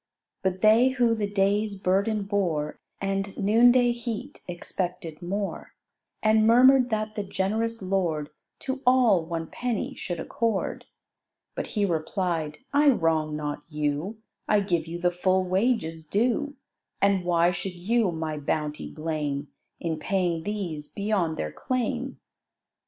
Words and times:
But 0.41 0.61
they 0.61 0.89
who 0.89 1.13
the 1.13 1.29
day's 1.29 1.79
burden 1.79 2.23
bore 2.23 2.79
And 2.99 3.37
noonday 3.37 3.91
heat, 3.91 4.41
expected 4.47 5.21
more: 5.21 5.75
And 6.23 6.47
murmur'd 6.47 6.89
that 6.89 7.13
the 7.13 7.21
generous 7.23 7.83
lord 7.83 8.31
To 8.61 8.81
all 8.87 9.23
one 9.23 9.45
penny 9.45 9.93
should 9.93 10.19
accord. 10.19 10.85
But 11.53 11.67
he 11.77 11.85
replied, 11.85 12.57
"I 12.73 12.89
wrong 12.89 13.35
not 13.35 13.61
you; 13.69 14.17
I 14.47 14.61
give 14.61 14.87
you 14.87 14.99
the 14.99 15.11
full 15.11 15.43
wages 15.43 16.07
due; 16.07 16.55
And 16.99 17.23
why 17.23 17.51
should 17.51 17.75
you 17.75 18.11
my 18.11 18.39
bounty 18.39 18.91
blame, 18.91 19.49
In 19.79 19.99
paying 19.99 20.41
these 20.41 20.89
beyond 20.91 21.37
their 21.37 21.51
claim?" 21.51 22.17